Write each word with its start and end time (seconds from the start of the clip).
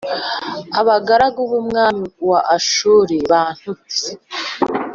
abagaragu 0.79 1.41
b 1.49 1.51
umwami 1.61 2.05
wa 2.29 2.39
Ashuri 2.55 3.15
bantutse 3.29 4.07